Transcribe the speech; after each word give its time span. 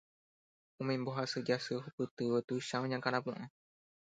Umi 0.81 0.93
mbohasy 1.01 1.39
jasy 1.47 1.71
ohupytývo 1.79 2.37
tuicha 2.47 2.81
oñakãrapu'ã. 2.85 3.43